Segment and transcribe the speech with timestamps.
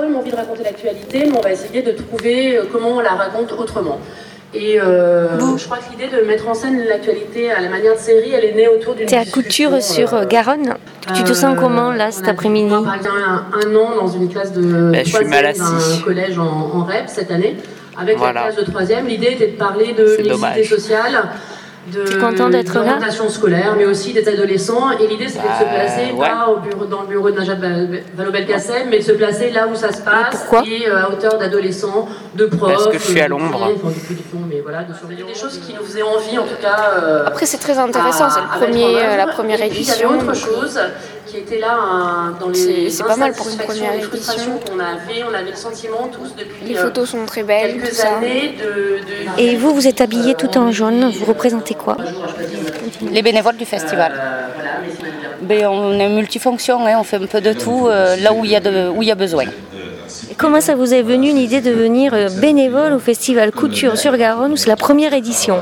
[0.00, 3.00] quand même envie de raconter l'actualité, mais on va essayer de trouver euh, comment on
[3.00, 3.98] la raconte autrement.
[4.52, 8.00] Et euh, je crois que l'idée de mettre en scène l'actualité à la manière de
[8.00, 9.06] série, elle est née autour d'une.
[9.06, 10.74] T'es à couture sur euh, Garonne?
[11.14, 15.04] Tu te sens comment là cet après-midi un, un an dans une classe de Ben,
[15.04, 15.60] je suis mal assis.
[15.60, 16.42] d'un collège en,
[16.74, 17.56] en REP cette année,
[17.96, 18.46] avec Voilà.
[18.46, 19.06] la classe de troisième.
[19.06, 21.22] L'idée était de parler de mixité sociale.
[21.86, 24.90] De T'es content d'être là d'orientation scolaire, mais aussi des adolescents.
[24.98, 26.28] Et l'idée, c'était de se Bah, placer ouais.
[26.28, 27.56] pas au bureau, dans le bureau de Najat
[28.16, 30.28] Vallaud-Belkacem, mais de se placer là où ça se passe.
[30.30, 32.70] pourquoi Et euh, à hauteur d'adolescents, de profs.
[32.72, 33.70] Parce que je suis à euh, l'ombre.
[34.48, 36.76] mais voilà, de surveiller des choses qui nous faisaient envie, en tout cas.
[37.02, 38.28] euh, Après, c'est très intéressant.
[38.28, 39.94] C'est le premier, euh, la première Et puis, édition.
[39.96, 40.78] Il y avait autre chose
[41.30, 43.94] qui était là hein, dans C'est- les c'est pas mal pour une première
[44.80, 45.22] avait.
[45.28, 48.16] On avait le sentiment tous depuis Les euh, photos sont très belles, tout quelques ça.
[48.16, 51.10] années de, de- Et vous, vous êtes habillé tout en jaune.
[51.10, 51.96] Vous représentez quoi
[53.10, 54.12] Les bénévoles du festival.
[55.42, 58.50] Ben, on est multifonction, hein, on fait un peu de tout euh, là où il
[58.50, 59.44] y, a de- où il y a besoin.
[60.40, 64.52] Comment ça vous est venu l'idée de venir euh, bénévole au festival Couture sur Garonne
[64.52, 65.58] où c'est la première édition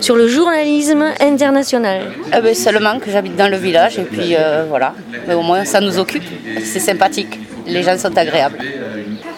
[0.00, 2.04] sur le journalisme international?
[2.34, 4.94] Eh ben, seulement que j'habite dans le village et puis euh, voilà.
[5.28, 6.24] Mais au moins ça nous occupe,
[6.64, 7.38] c'est sympathique.
[7.66, 8.56] Les gens sont agréables.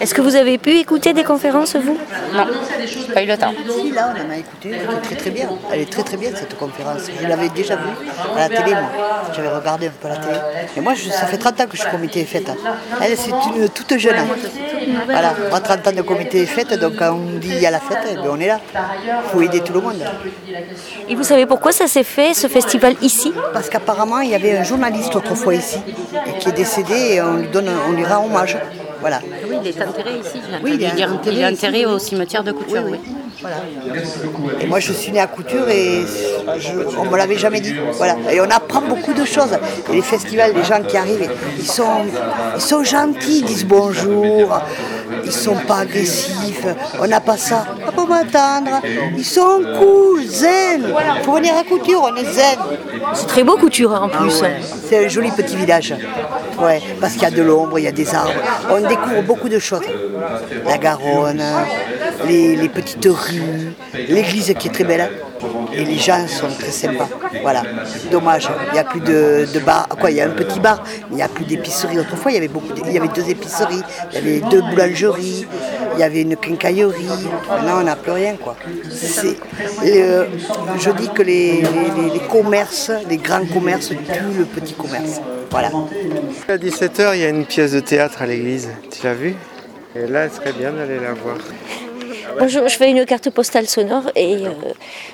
[0.00, 1.96] Est-ce que vous avez pu écouter des conférences, vous?
[2.34, 2.44] Non,
[2.86, 3.52] j'ai pas eu le temps.
[3.80, 5.48] Si, là, on en a écouté, elle était très très bien.
[5.72, 7.02] Elle est très très bien cette conférence.
[7.20, 7.82] Je l'avais déjà vue
[8.36, 8.90] à la télé, moi.
[9.34, 10.36] J'avais regardé un peu la télé.
[10.76, 12.50] Et moi, je- ça fait 30 ans que je suis comité fête.
[13.02, 14.16] Elle, c'est une toute jeune.
[15.06, 17.80] Voilà, moi, 30 ans de comité fête, donc quand on dit il y a la
[17.80, 18.60] fête, eh bien, on est là.
[18.74, 20.04] Il faut aider tout le monde.
[21.08, 23.32] Et vous savez pourquoi ça s'est fait, ce festival ici?
[23.54, 25.78] Parce qu'apparemment, il y avait un journaliste autrefois ici,
[26.26, 28.58] et qui est décédé, et on lui, donne, on lui rend hommage.
[29.06, 29.20] Voilà.
[29.48, 30.38] Oui, il est enterré ici.
[30.64, 31.86] Oui, il est enterré il est enterré ici.
[31.86, 32.82] au cimetière de Couture.
[32.86, 33.14] Oui, oui.
[33.40, 33.56] Voilà.
[34.60, 36.02] Et moi, je suis née à Couture et
[36.58, 37.72] je- on me l'avait jamais dit.
[37.92, 38.16] Voilà.
[38.32, 39.52] Et on apprend beaucoup de choses.
[39.90, 41.98] Et les festivals, les gens qui arrivent, ils sont,
[42.56, 44.60] ils sont gentils, ils disent bonjour,
[45.24, 46.66] ils sont pas agressifs.
[47.00, 47.64] On n'a pas ça.
[47.86, 48.80] On peut m'attendre.
[49.16, 50.82] Ils sont cool, zen.
[51.18, 52.58] Il faut venir à Couture, on est zen.
[53.14, 54.42] C'est très beau Couture en plus.
[54.88, 55.94] C'est un joli petit village.
[56.60, 58.32] Ouais, parce qu'il y a de l'ombre, il y a des arbres.
[58.70, 59.82] On découvre beaucoup de choses.
[60.66, 61.42] La Garonne,
[62.26, 63.72] les, les petites rues,
[64.08, 65.10] l'église qui est très belle.
[65.74, 67.08] Et les gens sont très sympas.
[67.42, 67.62] Voilà.
[68.10, 69.88] Dommage, il n'y a plus de, de bar.
[70.00, 71.98] Quoi, il y a un petit bar, mais il n'y a plus d'épicerie.
[71.98, 72.72] Autrefois, il y avait beaucoup.
[72.72, 73.82] de- il y avait deux épiceries,
[74.12, 75.46] il y avait deux boulangeries,
[75.94, 77.06] il y avait une quincaillerie.
[77.50, 78.56] Maintenant, on n'a plus rien, quoi.
[79.84, 85.20] Je dis que les, les- commerces, les grands commerces tuent le petit commerce.
[85.50, 85.70] Voilà.
[86.48, 88.68] À 17h, il y a une pièce de théâtre à l'église.
[88.90, 89.34] Tu l'as vue?
[89.94, 91.36] Et là, il serait bien d'aller la voir.
[92.38, 94.50] Bonjour, je fais une carte postale sonore et euh,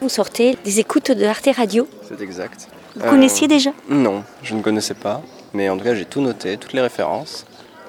[0.00, 1.88] vous sortez des écoutes de Arte Radio.
[2.08, 2.68] C'est exact.
[2.94, 3.70] Vous connaissiez déjà?
[3.88, 5.22] Non, je ne connaissais pas.
[5.54, 7.46] Mais en tout cas, j'ai tout noté, toutes les références.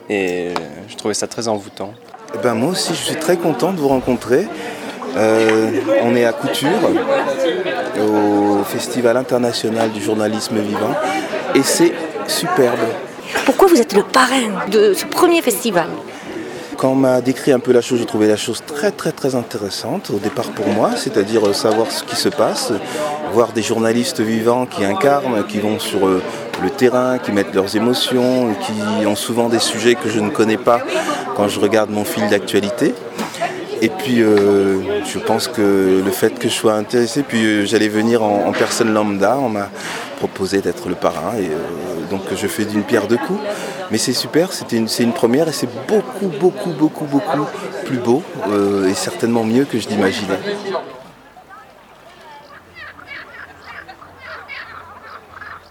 [0.10, 0.54] Et
[0.88, 1.94] je trouvais ça très envoûtant.
[2.34, 4.48] Eh ben, moi aussi, je suis très content de vous rencontrer.
[5.18, 5.72] Euh,
[6.04, 6.70] on est à Couture,
[8.00, 10.96] au Festival international du journalisme vivant,
[11.56, 11.94] et c'est
[12.28, 12.80] superbe.
[13.46, 15.88] Pourquoi vous êtes le parrain de ce premier festival?
[16.80, 19.36] Quand on m'a décrit un peu la chose, j'ai trouvé la chose très très très
[19.36, 22.72] intéressante au départ pour moi, c'est-à-dire euh, savoir ce qui se passe,
[23.34, 26.22] voir des journalistes vivants qui incarnent, qui vont sur euh,
[26.64, 30.56] le terrain, qui mettent leurs émotions, qui ont souvent des sujets que je ne connais
[30.56, 30.80] pas
[31.36, 32.94] quand je regarde mon fil d'actualité.
[33.82, 37.88] Et puis euh, je pense que le fait que je sois intéressé, puis euh, j'allais
[37.88, 39.70] venir en, personne lambda, on m'a
[40.18, 43.40] proposé d'être le parrain et euh, donc je fais d'une pierre deux coups.
[43.92, 47.48] Mais c'est super, c'était une- c'est une première et c'est beaucoup, beaucoup, beaucoup, beaucoup
[47.86, 48.22] plus beau
[48.88, 50.38] et certainement mieux que je l'imaginais.